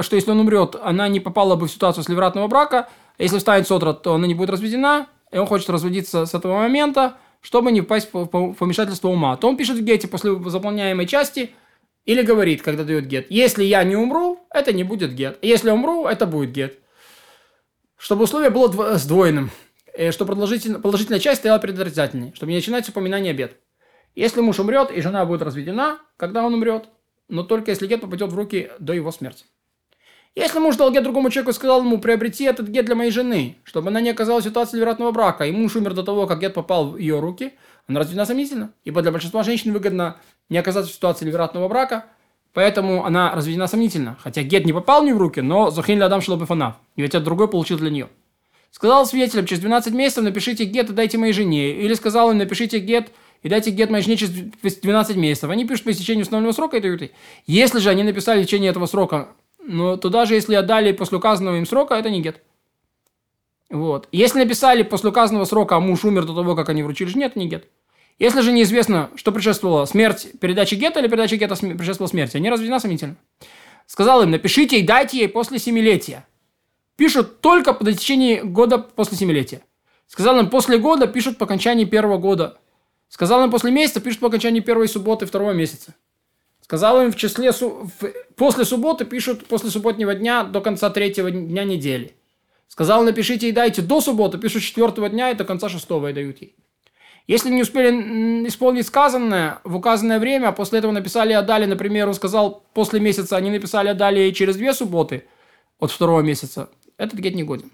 что 0.00 0.16
если 0.16 0.30
он 0.30 0.40
умрет, 0.40 0.76
она 0.82 1.08
не 1.08 1.20
попала 1.20 1.56
бы 1.56 1.68
в 1.68 1.70
ситуацию 1.70 2.04
сливратного 2.04 2.48
брака, 2.48 2.90
а 3.16 3.22
если 3.22 3.38
встанет 3.38 3.66
сотра, 3.66 3.94
то 3.94 4.14
она 4.14 4.26
не 4.26 4.34
будет 4.34 4.50
разведена, 4.50 5.06
и 5.32 5.38
он 5.38 5.46
хочет 5.46 5.70
разводиться 5.70 6.26
с 6.26 6.34
этого 6.34 6.58
момента, 6.58 7.14
чтобы 7.40 7.72
не 7.72 7.80
впасть 7.80 8.10
в 8.12 8.26
помешательство 8.26 9.08
ума, 9.08 9.38
то 9.38 9.48
он 9.48 9.56
пишет 9.56 9.78
в 9.78 9.82
гете 9.82 10.06
после 10.06 10.38
заполняемой 10.50 11.06
части 11.06 11.50
или 12.04 12.20
говорит, 12.20 12.60
когда 12.60 12.84
дает 12.84 13.06
гет, 13.06 13.26
если 13.30 13.64
я 13.64 13.84
не 13.84 13.96
умру, 13.96 14.40
это 14.52 14.74
не 14.74 14.84
будет 14.84 15.14
гет. 15.14 15.38
Если 15.40 15.70
умру, 15.70 16.06
это 16.06 16.26
будет 16.26 16.52
гет. 16.52 16.78
Чтобы 18.00 18.24
условие 18.24 18.48
было 18.48 18.96
сдвоенным, 18.96 19.50
и 19.96 20.10
что 20.10 20.24
продолжительная, 20.24 20.80
положительная 20.80 21.20
часть 21.20 21.40
стояла 21.40 21.60
перед 21.60 21.78
отрицательной, 21.78 22.32
чтобы 22.34 22.50
не 22.50 22.56
начинать 22.56 22.86
с 22.86 22.88
упоминания 22.88 23.34
бед. 23.34 23.58
Если 24.14 24.40
муж 24.40 24.58
умрет, 24.58 24.90
и 24.90 25.02
жена 25.02 25.26
будет 25.26 25.42
разведена, 25.42 25.98
когда 26.16 26.42
он 26.42 26.54
умрет, 26.54 26.88
но 27.28 27.42
только 27.42 27.72
если 27.72 27.86
гет 27.86 28.00
попадет 28.00 28.32
в 28.32 28.34
руки 28.34 28.70
до 28.78 28.94
его 28.94 29.12
смерти. 29.12 29.44
Если 30.34 30.58
муж 30.58 30.76
дал 30.76 30.90
гет 30.90 31.02
другому 31.02 31.28
человеку 31.28 31.50
и 31.50 31.52
сказал 31.52 31.80
ему, 31.80 31.98
приобрети 31.98 32.44
этот 32.44 32.68
гет 32.68 32.86
для 32.86 32.94
моей 32.94 33.10
жены, 33.10 33.58
чтобы 33.64 33.88
она 33.88 34.00
не 34.00 34.08
оказалась 34.08 34.46
в 34.46 34.48
ситуации 34.48 34.78
вероятного 34.78 35.12
брака, 35.12 35.44
и 35.44 35.52
муж 35.52 35.76
умер 35.76 35.92
до 35.92 36.02
того, 36.02 36.26
как 36.26 36.40
гет 36.40 36.54
попал 36.54 36.92
в 36.92 36.96
ее 36.96 37.20
руки, 37.20 37.52
она 37.86 38.00
разведена 38.00 38.24
сомнительно. 38.24 38.72
Ибо 38.82 39.02
для 39.02 39.12
большинства 39.12 39.42
женщин 39.42 39.74
выгодно 39.74 40.16
не 40.48 40.56
оказаться 40.56 40.90
в 40.90 40.94
ситуации 40.94 41.26
вероятного 41.26 41.68
брака, 41.68 42.06
поэтому 42.52 43.04
она 43.04 43.34
разведена 43.34 43.66
сомнительно. 43.66 44.16
Хотя 44.20 44.42
гет 44.42 44.64
не 44.64 44.72
попал 44.72 45.02
в 45.02 45.04
нее 45.04 45.14
в 45.14 45.18
руки, 45.18 45.40
но 45.40 45.70
Зохин 45.70 46.00
Ладам 46.00 46.20
Шлобифанав. 46.20 46.74
И 46.96 47.02
ведь 47.02 47.14
это 47.14 47.24
другой 47.24 47.48
получил 47.48 47.78
для 47.78 47.90
нее. 47.90 48.08
Сказал 48.70 49.04
свидетелям, 49.06 49.46
через 49.46 49.60
12 49.60 49.92
месяцев 49.92 50.22
напишите 50.22 50.64
гет 50.64 50.90
и 50.90 50.92
дайте 50.92 51.18
моей 51.18 51.32
жене. 51.32 51.72
Или 51.72 51.94
сказал 51.94 52.30
им, 52.30 52.38
напишите 52.38 52.78
гет 52.78 53.10
и 53.42 53.48
дайте 53.48 53.70
гет 53.70 53.90
моей 53.90 54.04
жене 54.04 54.16
через 54.16 54.32
12 54.32 55.16
месяцев. 55.16 55.50
Они 55.50 55.66
пишут 55.66 55.84
по 55.84 55.90
истечению 55.90 56.22
установленного 56.22 56.54
срока 56.54 56.76
и 56.76 56.80
дают 56.80 57.02
Если 57.46 57.78
же 57.78 57.90
они 57.90 58.02
написали 58.02 58.42
в 58.42 58.46
течение 58.46 58.70
этого 58.70 58.86
срока 58.86 59.28
но 59.70 59.96
то 59.96 60.08
даже 60.08 60.34
если 60.34 60.54
отдали 60.54 60.92
после 60.92 61.18
указанного 61.18 61.56
им 61.56 61.66
срока, 61.66 61.94
это 61.94 62.10
не 62.10 62.20
гет. 62.20 62.42
Вот. 63.70 64.08
Если 64.10 64.38
написали 64.38 64.82
после 64.82 65.10
указанного 65.10 65.44
срока, 65.44 65.76
а 65.76 65.80
муж 65.80 66.04
умер 66.04 66.24
до 66.24 66.34
того, 66.34 66.56
как 66.56 66.68
они 66.68 66.82
вручили 66.82 67.08
жене, 67.08 67.26
это 67.26 67.38
не 67.38 67.48
гет. 67.48 67.68
Если 68.20 68.42
же 68.42 68.52
неизвестно, 68.52 69.10
что 69.16 69.32
предшествовало, 69.32 69.86
смерть 69.86 70.28
передачи 70.40 70.74
гета 70.74 71.00
или 71.00 71.08
передача 71.08 71.36
гета 71.36 71.56
предшествовала 71.56 72.10
смерти, 72.10 72.36
они 72.36 72.50
разведена 72.50 72.78
сомнительно. 72.78 73.16
Сказал 73.86 74.22
им, 74.22 74.30
напишите 74.30 74.78
и 74.78 74.82
дайте 74.82 75.18
ей 75.18 75.28
после 75.28 75.58
семилетия. 75.58 76.26
Пишут 76.96 77.40
только 77.40 77.72
по 77.72 77.90
течении 77.90 78.40
года 78.40 78.76
после 78.76 79.16
семилетия. 79.16 79.62
Сказал 80.06 80.38
им, 80.38 80.50
после 80.50 80.76
года 80.76 81.06
пишут 81.06 81.38
по 81.38 81.46
окончании 81.46 81.86
первого 81.86 82.18
года. 82.18 82.58
Сказал 83.08 83.42
им, 83.42 83.50
после 83.50 83.70
месяца 83.70 84.02
пишут 84.02 84.20
по 84.20 84.28
окончании 84.28 84.60
первой 84.60 84.86
субботы 84.86 85.24
второго 85.24 85.52
месяца. 85.52 85.94
Сказал 86.60 87.02
им 87.02 87.12
в 87.12 87.16
числе, 87.16 87.54
су... 87.54 87.90
в... 88.00 88.12
после 88.36 88.66
субботы 88.66 89.06
пишут 89.06 89.46
после 89.46 89.70
субботнего 89.70 90.14
дня 90.14 90.44
до 90.44 90.60
конца 90.60 90.90
третьего 90.90 91.30
дня 91.30 91.64
недели. 91.64 92.14
Сказал, 92.68 93.02
напишите 93.02 93.48
и 93.48 93.52
дайте 93.52 93.80
до 93.80 94.02
субботы, 94.02 94.36
пишут 94.36 94.62
четвертого 94.62 95.08
дня 95.08 95.30
и 95.30 95.34
до 95.34 95.44
конца 95.46 95.70
шестого 95.70 96.10
и 96.10 96.12
дают 96.12 96.42
ей. 96.42 96.54
Если 97.30 97.50
не 97.50 97.62
успели 97.62 98.46
исполнить 98.48 98.86
сказанное 98.86 99.60
в 99.62 99.76
указанное 99.76 100.18
время, 100.18 100.48
а 100.48 100.52
после 100.52 100.80
этого 100.80 100.92
написали 100.92 101.30
и 101.30 101.34
отдали, 101.34 101.64
например, 101.64 102.08
он 102.08 102.14
сказал, 102.14 102.64
после 102.74 102.98
месяца 102.98 103.36
они 103.36 103.50
написали 103.50 103.88
отдали 103.88 104.30
через 104.32 104.56
две 104.56 104.72
субботы 104.74 105.24
от 105.78 105.90
второго 105.90 106.20
месяца, 106.20 106.70
этот 106.96 107.20
гет 107.20 107.34
не 107.34 107.44
годен. 107.44 107.70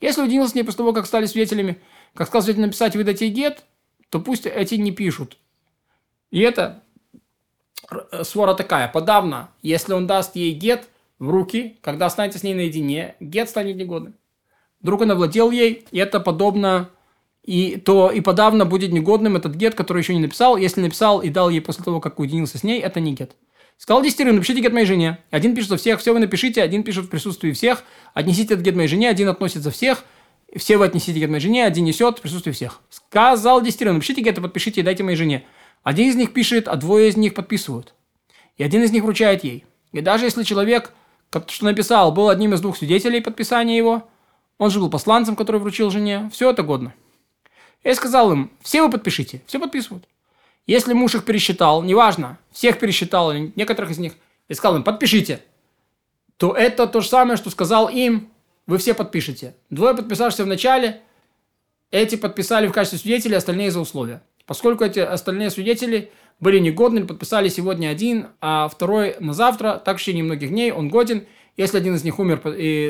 Если 0.00 0.22
уединился 0.22 0.52
с 0.52 0.54
ней 0.54 0.62
после 0.62 0.78
того, 0.78 0.92
как 0.92 1.06
стали 1.06 1.26
свидетелями, 1.26 1.80
как 2.14 2.28
сказал 2.28 2.42
свидетель 2.42 2.66
написать 2.66 2.94
выдать 2.94 3.20
ей 3.20 3.30
гет, 3.30 3.64
то 4.10 4.20
пусть 4.20 4.46
эти 4.46 4.76
не 4.76 4.92
пишут. 4.92 5.38
И 6.30 6.40
это 6.40 6.82
Э, 7.90 8.24
свора 8.24 8.54
такая, 8.54 8.88
подавно, 8.88 9.50
если 9.62 9.92
он 9.92 10.06
даст 10.06 10.36
ей 10.36 10.52
гет 10.52 10.88
в 11.18 11.28
руки, 11.30 11.78
когда 11.82 12.06
останется 12.06 12.38
с 12.38 12.42
ней 12.42 12.54
наедине, 12.54 13.16
гет 13.20 13.48
станет 13.48 13.76
негодным. 13.76 14.14
Вдруг 14.80 15.02
он 15.02 15.10
овладел 15.10 15.50
ей, 15.50 15.86
и 15.90 15.98
это 15.98 16.20
подобно, 16.20 16.90
и 17.50 17.78
то 17.78 18.12
и 18.12 18.20
подавно 18.20 18.64
будет 18.64 18.92
негодным 18.92 19.34
этот 19.34 19.56
гет, 19.56 19.74
который 19.74 20.02
еще 20.02 20.14
не 20.14 20.20
написал. 20.20 20.56
Если 20.56 20.80
написал 20.80 21.20
и 21.20 21.30
дал 21.30 21.50
ей 21.50 21.60
после 21.60 21.82
того, 21.82 21.98
как 22.00 22.20
уединился 22.20 22.58
с 22.58 22.62
ней, 22.62 22.80
это 22.80 23.00
не 23.00 23.12
гет. 23.12 23.32
Сказал 23.76 24.04
десятерым, 24.04 24.36
напишите 24.36 24.60
гет 24.60 24.72
моей 24.72 24.86
жене. 24.86 25.18
Один 25.32 25.56
пишет 25.56 25.70
за 25.70 25.76
всех, 25.76 25.98
все 25.98 26.12
вы 26.12 26.20
напишите, 26.20 26.62
один 26.62 26.84
пишет 26.84 27.06
в 27.06 27.08
присутствии 27.08 27.50
всех. 27.50 27.82
Отнесите 28.14 28.54
этот 28.54 28.64
гет 28.64 28.76
моей 28.76 28.86
жене, 28.86 29.08
один 29.08 29.28
относит 29.28 29.62
за 29.62 29.72
всех. 29.72 30.04
Все 30.54 30.76
вы 30.76 30.84
отнесите 30.84 31.18
гет 31.18 31.28
моей 31.28 31.40
жене, 31.40 31.66
один 31.66 31.84
несет 31.84 32.20
в 32.20 32.22
присутствии 32.22 32.52
всех. 32.52 32.82
Сказал 32.88 33.60
десятерым, 33.60 33.94
напишите 33.96 34.20
и 34.20 34.32
подпишите 34.32 34.82
и 34.82 34.84
дайте 34.84 35.02
моей 35.02 35.16
жене. 35.16 35.44
Один 35.82 36.08
из 36.08 36.14
них 36.14 36.32
пишет, 36.32 36.68
а 36.68 36.76
двое 36.76 37.08
из 37.08 37.16
них 37.16 37.34
подписывают. 37.34 37.94
И 38.58 38.62
один 38.62 38.84
из 38.84 38.92
них 38.92 39.02
вручает 39.02 39.42
ей. 39.42 39.64
И 39.90 40.00
даже 40.00 40.24
если 40.24 40.44
человек, 40.44 40.92
что 41.48 41.64
написал, 41.64 42.12
был 42.12 42.28
одним 42.28 42.54
из 42.54 42.60
двух 42.60 42.76
свидетелей 42.76 43.20
подписания 43.20 43.76
его, 43.76 44.08
он 44.58 44.70
же 44.70 44.78
был 44.78 44.88
посланцем, 44.88 45.34
который 45.34 45.60
вручил 45.60 45.90
жене, 45.90 46.30
все 46.32 46.50
это 46.50 46.62
годно. 46.62 46.94
Я 47.82 47.94
сказал 47.94 48.32
им, 48.32 48.50
все 48.60 48.82
вы 48.82 48.90
подпишите, 48.90 49.42
все 49.46 49.58
подписывают. 49.58 50.04
Если 50.66 50.92
муж 50.92 51.14
их 51.14 51.24
пересчитал, 51.24 51.82
неважно, 51.82 52.38
всех 52.52 52.78
пересчитал, 52.78 53.32
некоторых 53.32 53.90
из 53.90 53.98
них, 53.98 54.12
и 54.48 54.54
сказал 54.54 54.76
им, 54.76 54.84
подпишите, 54.84 55.42
то 56.36 56.52
это 56.52 56.86
то 56.86 57.00
же 57.00 57.08
самое, 57.08 57.36
что 57.36 57.50
сказал 57.50 57.88
им, 57.88 58.30
вы 58.66 58.78
все 58.78 58.94
подпишете. 58.94 59.54
Двое 59.70 59.94
подписавшихся 59.94 60.44
в 60.44 60.46
начале, 60.46 61.00
эти 61.90 62.16
подписали 62.16 62.66
в 62.68 62.72
качестве 62.72 62.98
свидетелей, 62.98 63.36
остальные 63.36 63.70
за 63.70 63.80
условия. 63.80 64.22
Поскольку 64.46 64.84
эти 64.84 65.00
остальные 65.00 65.50
свидетели 65.50 66.12
были 66.38 66.58
негодны, 66.58 67.06
подписали 67.06 67.48
сегодня 67.48 67.88
один, 67.88 68.28
а 68.40 68.68
второй 68.68 69.16
на 69.20 69.32
завтра, 69.34 69.80
так 69.84 69.96
в 69.96 70.00
течение 70.00 70.24
многих 70.24 70.50
дней, 70.50 70.72
он 70.72 70.88
годен. 70.88 71.26
Если 71.56 71.78
один 71.78 71.94
из 71.94 72.04
них 72.04 72.18
умер 72.18 72.40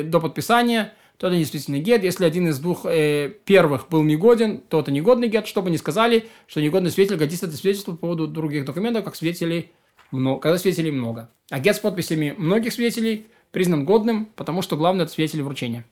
до 0.09 0.19
подписания, 0.19 0.93
то 1.21 1.27
это 1.27 1.37
действительно 1.37 1.77
гет. 1.77 2.03
Если 2.03 2.25
один 2.25 2.47
из 2.47 2.57
двух 2.57 2.83
э, 2.87 3.31
первых 3.45 3.89
был 3.89 4.01
негоден, 4.01 4.57
то 4.57 4.79
это 4.79 4.91
негодный 4.91 5.27
гет, 5.27 5.45
чтобы 5.45 5.69
не 5.69 5.77
сказали, 5.77 6.25
что 6.47 6.61
негодный 6.61 6.89
свидетель 6.89 7.17
годится 7.17 7.45
это 7.45 7.55
свидетельство 7.55 7.91
по 7.91 7.97
поводу 7.99 8.25
других 8.25 8.65
документов, 8.65 9.03
как 9.03 9.15
свидетелей 9.15 9.69
много, 10.09 10.41
когда 10.41 10.57
свидетелей 10.57 10.89
много. 10.89 11.29
А 11.51 11.59
гет 11.59 11.75
с 11.75 11.79
подписями 11.79 12.33
многих 12.35 12.73
свидетелей 12.73 13.27
признан 13.51 13.85
годным, 13.85 14.29
потому 14.35 14.63
что 14.63 14.75
главное 14.75 15.05
это 15.05 15.13
свидетели 15.13 15.43
вручения. 15.43 15.85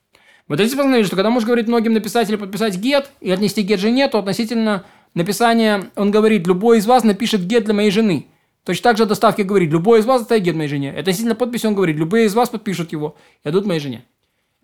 Вот 0.48 0.60
эти 0.60 0.72
постановили, 0.72 1.06
что 1.06 1.16
когда 1.16 1.30
муж 1.30 1.46
говорит 1.46 1.68
многим 1.68 1.94
написать 1.94 2.28
или 2.28 2.36
подписать 2.36 2.78
гет 2.78 3.12
и 3.22 3.30
отнести 3.30 3.62
гет 3.62 3.80
жене, 3.80 4.08
то 4.08 4.18
относительно 4.18 4.84
написания 5.14 5.92
он 5.96 6.10
говорит, 6.10 6.48
любой 6.48 6.80
из 6.80 6.88
вас 6.88 7.04
напишет 7.04 7.46
гет 7.46 7.66
для 7.66 7.76
моей 7.76 7.92
жены. 7.92 8.26
Точно 8.64 8.82
так 8.82 8.98
же 8.98 9.04
о 9.04 9.06
доставке 9.06 9.44
говорит, 9.44 9.70
любой 9.70 10.00
из 10.00 10.08
вас 10.08 10.24
оставит 10.24 10.42
гет 10.42 10.56
моей 10.56 10.70
жене. 10.70 10.92
Относительно 10.92 11.36
подписи 11.36 11.68
он 11.68 11.76
говорит, 11.76 11.98
любые 11.98 12.26
из 12.26 12.34
вас 12.34 12.50
подпишут 12.50 12.94
его 12.94 13.16
и 13.44 13.48
отдадут 13.48 13.68
моей 13.68 13.80
жене. 13.80 14.06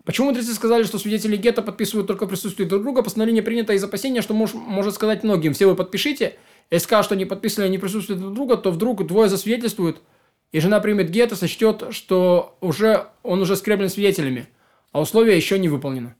Почему 0.06 0.28
мудрецы 0.28 0.54
сказали, 0.54 0.84
что 0.84 1.00
свидетели 1.00 1.36
гетто 1.36 1.62
подписывают 1.62 2.06
только 2.06 2.26
в 2.26 2.66
друг 2.68 2.82
друга? 2.82 3.02
Постановление 3.02 3.42
принято 3.42 3.72
из 3.72 3.82
опасения, 3.82 4.22
что 4.22 4.34
муж 4.34 4.54
может 4.54 4.94
сказать 4.94 5.24
многим, 5.24 5.52
все 5.52 5.66
вы 5.66 5.74
подпишите, 5.74 6.38
если 6.70 6.84
скажут, 6.84 7.06
что 7.06 7.16
не 7.16 7.24
подписали, 7.24 7.66
они 7.66 7.78
присутствуют 7.78 8.20
друг 8.20 8.32
друга, 8.32 8.56
то 8.56 8.70
вдруг 8.70 9.04
двое 9.04 9.28
засвидетельствуют, 9.28 10.00
и 10.52 10.60
жена 10.60 10.78
примет 10.78 11.10
гетто, 11.10 11.34
сочтет, 11.34 11.88
что 11.90 12.56
уже, 12.60 13.08
он 13.24 13.42
уже 13.42 13.56
скреплен 13.56 13.88
свидетелями, 13.88 14.46
а 14.92 15.00
условие 15.00 15.36
еще 15.36 15.58
не 15.58 15.68
выполнено. 15.68 16.14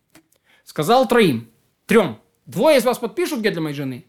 Сказал 0.65 1.07
троим, 1.07 1.49
трем, 1.87 2.19
двое 2.45 2.79
из 2.79 2.85
вас 2.85 2.99
подпишут 2.99 3.41
гет 3.41 3.53
для 3.53 3.63
моей 3.63 3.77
жены, 3.77 4.05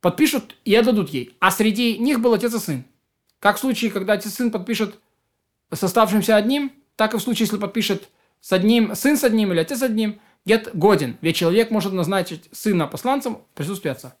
подпишут 0.00 0.54
и 0.64 0.72
отдадут 0.76 1.10
ей, 1.10 1.34
а 1.40 1.50
среди 1.50 1.98
них 1.98 2.20
был 2.20 2.34
отец 2.34 2.54
и 2.54 2.58
сын. 2.60 2.84
Как 3.40 3.56
в 3.56 3.60
случае, 3.60 3.90
когда 3.90 4.12
отец 4.12 4.26
и 4.26 4.36
сын 4.36 4.52
подпишет 4.52 4.94
с 5.72 5.82
оставшимся 5.82 6.36
одним, 6.36 6.70
так 6.94 7.14
и 7.14 7.16
в 7.16 7.20
случае, 7.20 7.46
если 7.46 7.58
подпишет 7.58 8.08
с 8.40 8.52
одним, 8.52 8.94
сын 8.94 9.16
с 9.16 9.24
одним 9.24 9.52
или 9.52 9.60
отец 9.60 9.78
с 9.78 9.82
одним, 9.82 10.20
гет 10.44 10.70
годен, 10.74 11.18
ведь 11.20 11.36
человек 11.36 11.70
может 11.70 11.92
назначить 11.92 12.48
сына 12.52 12.86
посланцем 12.86 13.36
в 13.36 13.54
присутствии 13.54 13.90
отца. 13.90 14.16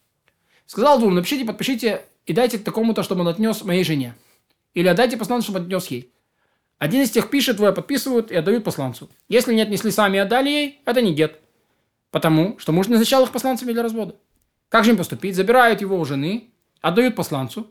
Сказал 0.66 0.98
двум, 0.98 1.14
напишите, 1.14 1.44
подпишите 1.44 2.02
и 2.26 2.32
дайте 2.32 2.58
такому-то, 2.58 3.02
чтобы 3.02 3.22
он 3.22 3.28
отнес 3.28 3.62
моей 3.64 3.82
жене. 3.82 4.14
Или 4.74 4.88
отдайте 4.88 5.16
посланцу, 5.16 5.50
чтобы 5.50 5.64
отнес 5.64 5.86
ей. 5.88 6.12
Один 6.78 7.02
из 7.02 7.10
тех 7.10 7.28
пишет, 7.28 7.56
двое 7.56 7.72
подписывают 7.72 8.30
и 8.30 8.36
отдают 8.36 8.64
посланцу. 8.64 9.10
Если 9.28 9.52
не 9.52 9.62
отнесли 9.62 9.90
сами 9.90 10.16
и 10.16 10.20
отдали 10.20 10.48
ей, 10.48 10.80
это 10.84 11.02
не 11.02 11.12
гет. 11.12 11.40
Потому 12.10 12.58
что 12.58 12.72
муж 12.72 12.88
назначал 12.88 13.24
их 13.24 13.32
посланцами 13.32 13.72
для 13.72 13.82
развода. 13.82 14.16
Как 14.68 14.84
же 14.84 14.92
им 14.92 14.96
поступить? 14.96 15.34
Забирают 15.34 15.80
его 15.80 15.98
у 15.98 16.04
жены, 16.04 16.50
отдают 16.80 17.16
посланцу, 17.16 17.70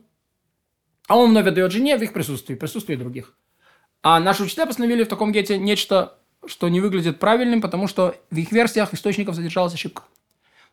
а 1.08 1.16
он 1.16 1.30
вновь 1.30 1.46
отдает 1.46 1.72
жене 1.72 1.96
в 1.96 2.02
их 2.02 2.12
присутствии, 2.12 2.54
присутствии 2.54 2.94
других. 2.94 3.34
А 4.02 4.20
наши 4.20 4.44
учителя 4.44 4.66
постановили 4.66 5.02
в 5.02 5.08
таком 5.08 5.32
гете 5.32 5.58
нечто 5.58 6.19
что 6.46 6.68
не 6.68 6.80
выглядит 6.80 7.18
правильным, 7.18 7.60
потому 7.60 7.86
что 7.86 8.14
в 8.30 8.36
их 8.36 8.52
версиях 8.52 8.94
источников 8.94 9.34
задержалась 9.34 9.74
ошибка. 9.74 10.02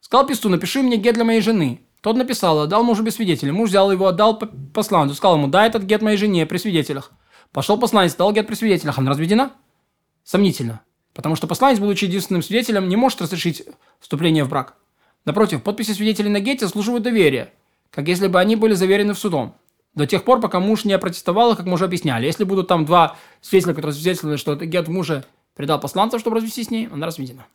Сказал 0.01 0.25
писту, 0.25 0.49
напиши 0.49 0.81
мне 0.81 0.97
гет 0.97 1.15
для 1.15 1.23
моей 1.23 1.41
жены. 1.41 1.81
Тот 2.01 2.15
написал, 2.15 2.59
отдал 2.59 2.83
мужу 2.83 3.03
без 3.03 3.15
свидетелей. 3.15 3.51
Муж 3.51 3.69
взял 3.69 3.91
его, 3.91 4.07
отдал 4.07 4.39
посланцу. 4.73 5.15
Сказал 5.15 5.37
ему, 5.37 5.47
дай 5.47 5.67
этот 5.67 5.83
гет 5.83 6.01
моей 6.01 6.17
жене 6.17 6.45
при 6.45 6.57
свидетелях. 6.57 7.11
Пошел 7.51 7.77
посланец, 7.77 8.15
дал 8.15 8.31
гет 8.31 8.47
при 8.47 8.55
свидетелях. 8.55 8.97
Она 8.97 9.09
разведена? 9.09 9.51
Сомнительно. 10.23 10.81
Потому 11.13 11.35
что 11.35 11.47
посланец, 11.47 11.79
будучи 11.79 12.05
единственным 12.05 12.43
свидетелем, 12.43 12.87
не 12.87 12.95
может 12.95 13.21
разрешить 13.21 13.63
вступление 13.99 14.43
в 14.43 14.49
брак. 14.49 14.75
Напротив, 15.25 15.63
подписи 15.63 15.91
свидетелей 15.91 16.29
на 16.29 16.39
гете 16.39 16.67
служивают 16.67 17.03
доверие, 17.03 17.51
как 17.89 18.07
если 18.07 18.27
бы 18.27 18.39
они 18.39 18.55
были 18.55 18.75
заверены 18.75 19.13
в 19.13 19.19
судом. 19.19 19.55
До 19.95 20.05
тех 20.05 20.23
пор, 20.23 20.39
пока 20.39 20.59
муж 20.59 20.85
не 20.85 20.93
опротестовал, 20.93 21.55
как 21.55 21.65
мы 21.65 21.73
уже 21.73 21.85
объясняли. 21.85 22.27
Если 22.27 22.43
будут 22.43 22.67
там 22.67 22.85
два 22.85 23.17
свидетеля, 23.41 23.73
которые 23.73 23.95
свидетельствуют, 23.95 24.39
что 24.39 24.55
гет 24.55 24.87
мужа 24.87 25.25
Предал 25.57 25.79
посланцев, 25.79 26.21
чтобы 26.21 26.35
развестись 26.35 26.67
с 26.67 26.69
ней, 26.71 26.87
она 26.87 27.07
разведена. 27.07 27.47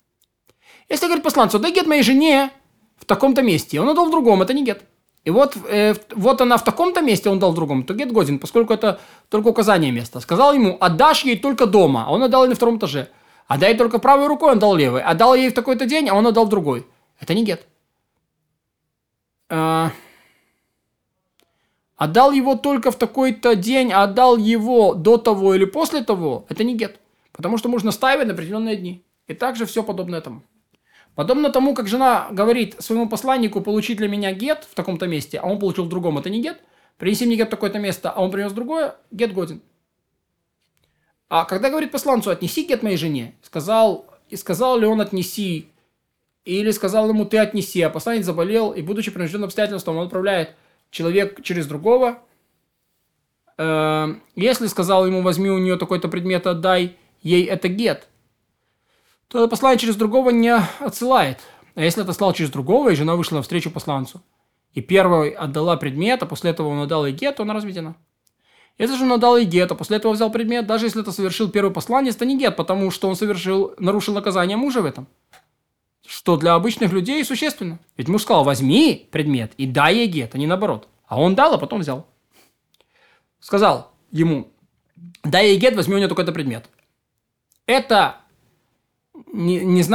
Если 0.88 1.06
говорит 1.06 1.22
посланцу, 1.22 1.60
дай 1.60 1.72
гет 1.72 1.86
моей 1.86 2.02
жене 2.02 2.50
в 2.96 3.04
таком-то 3.04 3.42
месте, 3.42 3.80
он 3.80 3.88
отдал 3.88 4.06
в 4.06 4.10
другом, 4.10 4.42
это 4.42 4.52
не 4.52 4.64
гет. 4.64 4.82
И 5.22 5.30
вот, 5.30 5.56
э, 5.68 5.94
вот 6.10 6.40
она 6.40 6.56
в 6.56 6.64
таком-то 6.64 7.00
месте, 7.00 7.30
он 7.30 7.38
дал 7.38 7.52
в 7.52 7.54
другом, 7.54 7.84
то 7.84 7.94
гет 7.94 8.10
годен, 8.12 8.40
поскольку 8.40 8.74
это 8.74 8.98
только 9.28 9.46
указание 9.48 9.92
места. 9.92 10.18
Сказал 10.18 10.52
ему, 10.52 10.76
отдашь 10.80 11.24
ей 11.24 11.38
только 11.38 11.66
дома, 11.66 12.04
а 12.08 12.10
он 12.10 12.24
отдал 12.24 12.42
ей 12.42 12.48
на 12.48 12.56
втором 12.56 12.78
этаже. 12.78 13.08
Отдай 13.46 13.76
только 13.76 14.00
правой 14.00 14.26
рукой, 14.26 14.52
он 14.52 14.58
дал 14.58 14.74
левой. 14.74 15.02
Отдал 15.02 15.36
ей 15.36 15.50
в 15.50 15.54
такой-то 15.54 15.86
день, 15.86 16.08
а 16.08 16.14
он 16.14 16.26
отдал 16.26 16.46
в 16.46 16.48
другой. 16.48 16.84
Это 17.20 17.34
не 17.34 17.44
гет. 17.44 17.66
А... 19.48 19.92
Отдал 21.96 22.32
его 22.32 22.56
только 22.56 22.90
в 22.90 22.96
такой-то 22.96 23.54
день, 23.54 23.92
а 23.92 24.02
отдал 24.02 24.36
его 24.36 24.94
до 24.94 25.18
того 25.18 25.54
или 25.54 25.66
после 25.66 26.02
того, 26.02 26.46
это 26.48 26.64
не 26.64 26.74
гет. 26.74 26.98
Потому 27.32 27.58
что 27.58 27.68
можно 27.68 27.90
ставить 27.90 28.26
на 28.26 28.34
определенные 28.34 28.76
дни. 28.76 29.04
И 29.26 29.34
также 29.34 29.66
все 29.66 29.82
подобно 29.82 30.16
этому. 30.16 30.42
Подобно 31.14 31.50
тому, 31.50 31.74
как 31.74 31.88
жена 31.88 32.28
говорит 32.30 32.76
своему 32.80 33.08
посланнику 33.08 33.60
получить 33.60 33.98
для 33.98 34.08
меня 34.08 34.32
гет 34.32 34.66
в 34.70 34.74
таком-то 34.74 35.06
месте, 35.06 35.38
а 35.38 35.46
он 35.46 35.58
получил 35.58 35.84
в 35.84 35.88
другом, 35.88 36.18
это 36.18 36.30
не 36.30 36.40
гет. 36.42 36.60
Принеси 36.96 37.26
мне 37.26 37.36
гет 37.36 37.48
в 37.48 37.50
такое-то 37.50 37.78
место, 37.78 38.10
а 38.10 38.22
он 38.22 38.30
принес 38.30 38.52
другое, 38.52 38.96
гет 39.10 39.34
годен. 39.34 39.60
А 41.28 41.44
когда 41.44 41.70
говорит 41.70 41.90
посланцу, 41.90 42.30
отнеси 42.30 42.64
гет 42.64 42.82
моей 42.82 42.96
жене, 42.96 43.34
сказал, 43.42 44.06
и 44.28 44.36
сказал 44.36 44.78
ли 44.78 44.86
он 44.86 45.00
отнеси, 45.00 45.68
или 46.44 46.70
сказал 46.70 47.08
ему 47.08 47.24
ты 47.24 47.38
отнеси, 47.38 47.82
а 47.82 47.90
посланец 47.90 48.24
заболел, 48.24 48.72
и 48.72 48.82
будучи 48.82 49.10
принужденным 49.10 49.46
обстоятельством, 49.46 49.96
он 49.96 50.06
отправляет 50.06 50.54
человек 50.90 51.42
через 51.42 51.66
другого. 51.66 52.18
Э, 53.58 54.14
если 54.34 54.66
сказал 54.66 55.06
ему, 55.06 55.22
возьми 55.22 55.50
у 55.50 55.58
нее 55.58 55.76
такой-то 55.76 56.08
предмет, 56.08 56.46
отдай, 56.46 56.96
ей 57.22 57.44
это 57.44 57.68
гет, 57.68 58.08
то 59.28 59.38
это 59.38 59.48
послание 59.48 59.78
через 59.78 59.96
другого 59.96 60.30
не 60.30 60.54
отсылает. 60.80 61.40
А 61.74 61.82
если 61.82 62.02
это 62.02 62.12
слал 62.12 62.34
через 62.34 62.50
другого, 62.50 62.90
и 62.90 62.96
жена 62.96 63.16
вышла 63.16 63.36
навстречу 63.36 63.70
посланцу, 63.70 64.22
и 64.74 64.82
первый 64.82 65.30
отдала 65.30 65.76
предмет, 65.76 66.22
а 66.22 66.26
после 66.26 66.50
этого 66.50 66.68
он 66.68 66.80
отдал 66.80 67.06
ей 67.06 67.14
гет, 67.14 67.36
то 67.36 67.44
она 67.44 67.54
разведена. 67.54 67.96
Если 68.78 68.96
же 68.96 69.04
он 69.04 69.12
отдал 69.12 69.36
ей 69.36 69.46
гет, 69.46 69.70
а 69.70 69.74
после 69.74 69.96
этого 69.98 70.12
взял 70.12 70.30
предмет, 70.30 70.66
даже 70.66 70.86
если 70.86 71.00
это 71.00 71.12
совершил 71.12 71.50
первый 71.50 71.72
посланец, 71.72 72.16
это 72.16 72.24
не 72.24 72.38
гет, 72.38 72.56
потому 72.56 72.90
что 72.90 73.08
он 73.08 73.16
совершил, 73.16 73.74
нарушил 73.78 74.14
наказание 74.14 74.56
мужа 74.56 74.82
в 74.82 74.86
этом. 74.86 75.06
Что 76.06 76.36
для 76.36 76.54
обычных 76.54 76.92
людей 76.92 77.24
существенно. 77.24 77.78
Ведь 77.96 78.08
муж 78.08 78.22
сказал, 78.22 78.44
возьми 78.44 79.08
предмет 79.12 79.52
и 79.56 79.66
дай 79.66 79.96
ей 79.96 80.08
гет, 80.08 80.34
а 80.34 80.38
не 80.38 80.46
наоборот. 80.46 80.88
А 81.06 81.20
он 81.20 81.34
дал, 81.34 81.54
а 81.54 81.58
потом 81.58 81.80
взял. 81.80 82.06
Сказал 83.40 83.92
ему, 84.10 84.48
дай 85.22 85.48
ей 85.48 85.58
гет, 85.58 85.76
возьми 85.76 85.94
у 85.94 85.98
нее 85.98 86.08
только 86.08 86.24
то 86.24 86.32
предмет 86.32 86.68
это 87.66 88.16
не, 89.32 89.60
не 89.60 89.82
значит, 89.82 89.90